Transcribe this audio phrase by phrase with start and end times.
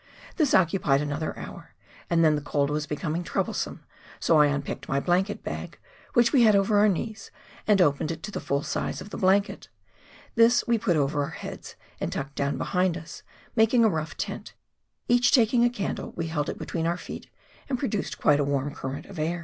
[0.37, 1.75] This occupied another hour,
[2.09, 3.85] and then the cold was becoming troublesome,
[4.19, 5.77] so I unpicked my blanket bag,
[6.13, 7.29] which we had over our knees,
[7.67, 9.67] and opened it to the full size of the blanket;
[10.33, 13.21] this we put over our heads, and tucked down behind us,
[13.55, 14.55] making a rough tent;
[15.07, 17.29] each taking a candle we held it between our feet
[17.69, 19.39] and produced quite a warm current of air.